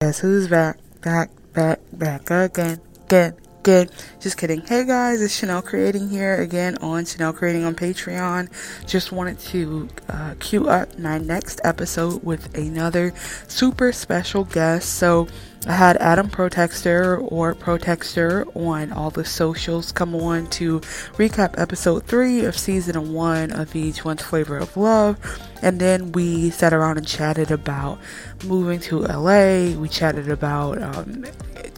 [0.00, 3.88] Guess who's back, back, back, back again, again, again.
[4.20, 4.60] Just kidding.
[4.60, 8.48] Hey guys, it's Chanel Creating here again on Chanel Creating on Patreon.
[8.86, 13.12] Just wanted to uh, queue up my next episode with another
[13.48, 14.88] super special guest.
[14.88, 15.26] So,
[15.68, 20.80] I had Adam Protextor or Protextor on all the socials come on to
[21.18, 25.18] recap episode three of season one of Each One's Flavor of Love.
[25.60, 27.98] And then we sat around and chatted about
[28.46, 29.78] moving to LA.
[29.78, 31.26] We chatted about, um,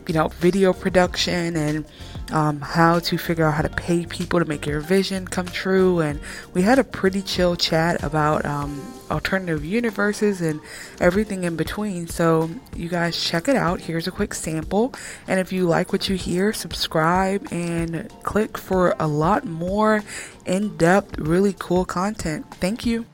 [0.07, 1.84] you know, video production and
[2.33, 6.01] um, how to figure out how to pay people to make your vision come true.
[6.01, 6.20] And
[6.55, 10.60] we had a pretty chill chat about um, alternative universes and
[11.01, 12.06] everything in between.
[12.06, 13.80] So, you guys check it out.
[13.80, 14.95] Here's a quick sample.
[15.27, 20.02] And if you like what you hear, subscribe and click for a lot more
[20.46, 22.46] in depth, really cool content.
[22.55, 23.07] Thank you.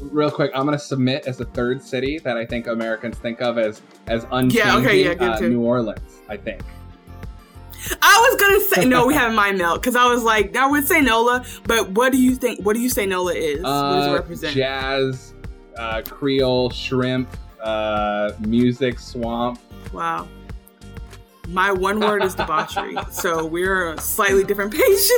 [0.00, 3.58] Real quick, I'm gonna submit as a third city that I think Americans think of
[3.58, 4.58] as as unchanging.
[4.58, 5.40] Yeah, okay, yeah, good uh.
[5.40, 6.62] New Orleans, I think.
[8.02, 9.06] I was gonna say no.
[9.06, 12.20] We have mind melt because I was like, I would say Nola, but what do
[12.20, 12.60] you think?
[12.64, 13.62] What do you say Nola is?
[13.62, 14.54] what does it Uh, represent?
[14.56, 15.34] jazz,
[15.78, 17.28] uh, Creole, shrimp,
[17.62, 19.58] uh, music, swamp.
[19.92, 20.26] wow.
[21.48, 22.96] My one word is debauchery.
[23.10, 25.12] so we're slightly different pages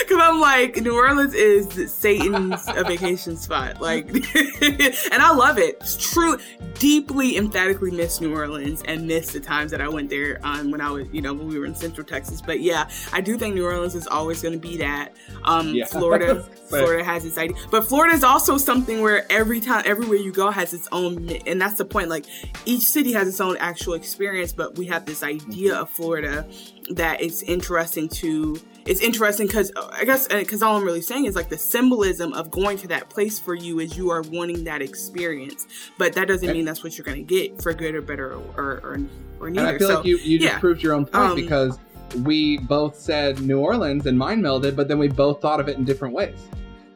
[0.00, 3.80] because I'm like, New Orleans is Satan's a vacation spot.
[3.80, 4.08] Like,
[4.62, 5.76] and I love it.
[5.80, 6.38] It's true.
[6.74, 10.80] Deeply, emphatically miss New Orleans and miss the times that I went there um, when
[10.80, 12.40] I was, you know, when we were in Central Texas.
[12.40, 15.14] But yeah, I do think New Orleans is always going to be that.
[15.44, 15.84] Um, Yeah.
[15.84, 20.18] Florida, But- Florida has its idea, but Florida is also something where every time, everywhere
[20.18, 22.08] you go has its own, and that's the point.
[22.08, 22.26] Like
[22.64, 26.46] each city has its own actual experience, but we have this idea of Florida
[26.90, 28.60] that is interesting to.
[28.86, 32.50] It's interesting because I guess because all I'm really saying is like the symbolism of
[32.50, 35.66] going to that place for you is you are wanting that experience,
[35.98, 38.32] but that doesn't And- mean that's what you're going to get for good or better
[38.56, 39.00] or or,
[39.40, 39.74] or And neither.
[39.74, 41.78] I feel so like you, you just proved your own point Um, because
[42.24, 45.76] we both said New Orleans and mind melded, but then we both thought of it
[45.76, 46.38] in different ways.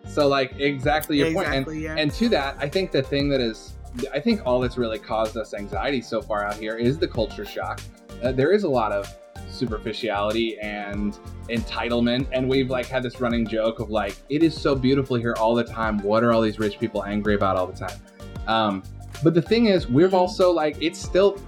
[0.07, 1.49] So like exactly your point.
[1.49, 1.97] And, yeah.
[1.97, 3.75] and to that, I think the thing that is,
[4.13, 7.45] I think all that's really caused us anxiety so far out here is the culture
[7.45, 7.81] shock.
[8.23, 9.13] Uh, there is a lot of
[9.51, 14.75] superficiality and entitlement, and we've like had this running joke of like, it is so
[14.75, 15.99] beautiful here all the time.
[16.03, 17.99] What are all these rich people angry about all the time?
[18.47, 18.83] Um,
[19.23, 20.15] but the thing is, we've Mm-hmm.
[20.17, 21.41] also like, it's still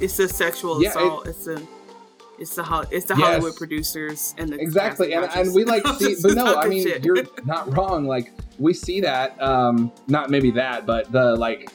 [0.00, 1.26] It's a sexual Yeah, assault.
[1.28, 1.62] it's the
[2.38, 3.26] it's the Hol- it's the Yes.
[3.26, 7.04] Hollywood producers and the exactly and, and we like see but no i mean shit.
[7.04, 11.70] you're not wrong like we see that um not maybe that but the like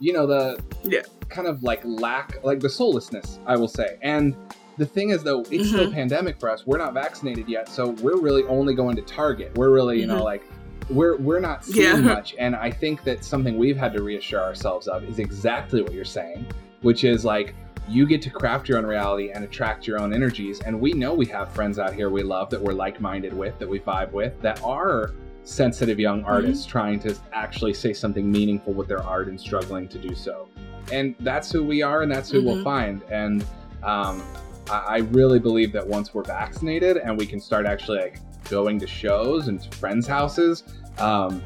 [0.00, 1.00] you know the Yeah.
[1.28, 4.36] kind of like lack like the soullessness i will say and
[4.78, 5.94] the thing is though it's still Mm-hmm.
[5.94, 9.70] pandemic for us we're not vaccinated yet so we're really only going to target we're
[9.70, 10.24] really you know Mhm.
[10.24, 10.42] like
[10.90, 11.96] we're we're not seeing Yeah.
[12.14, 15.92] much and i think that something we've had to reassure ourselves of is exactly what
[15.94, 16.44] you're saying
[16.82, 17.54] which is like
[17.88, 20.60] you get to craft your own reality and attract your own energies.
[20.60, 23.58] And we know we have friends out here we love that we're like minded with,
[23.58, 25.12] that we vibe with, that are
[25.44, 29.98] sensitive young artists trying to actually say something meaningful with their art and struggling to
[29.98, 30.48] do so.
[30.92, 32.64] And that's who we are, and that's who we'll Mhm.
[32.64, 33.02] find.
[33.10, 33.44] And
[33.82, 34.22] um,
[34.70, 38.78] I, I really believe that once we're vaccinated and we can start actually like going
[38.78, 40.62] to shows and to friends' houses,
[40.98, 41.42] um,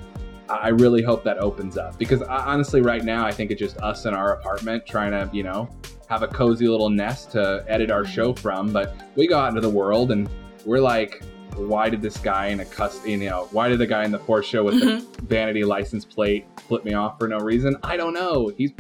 [0.48, 3.78] I really hope that opens up because I, honestly, right now, I think it's just
[3.78, 5.68] us in our apartment trying to, you know,
[6.08, 8.72] have a cozy little nest to edit our show from.
[8.72, 10.28] But we go out into the world and
[10.64, 11.22] we're like,
[11.56, 14.18] why did this guy in a cus, you know, why did the guy in the
[14.18, 15.10] Porsche show with Mhm.
[15.16, 17.76] the vanity license plate flip me off for no reason?
[17.82, 18.52] I don't know.
[18.56, 18.72] He's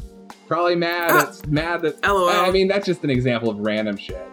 [0.46, 1.10] probably mad.
[1.10, 1.26] Ah.
[1.28, 2.04] It's mad that.
[2.06, 2.28] LOL.
[2.28, 4.28] I mean, that's just an example of random shit.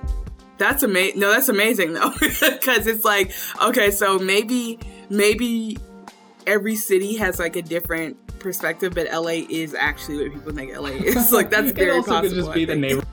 [0.59, 1.19] That's amazing.
[1.19, 4.77] No, that's amazing though, because it's like okay, so maybe
[5.09, 5.77] maybe
[6.47, 10.89] every city has like a different perspective, but LA is actually what people think LA
[10.89, 11.31] is.
[11.31, 12.29] Like that's It very also possible.
[12.29, 13.07] could just be the neighborhood